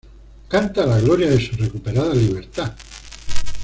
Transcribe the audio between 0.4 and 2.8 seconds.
Canta la gloria de su recuperada libertad.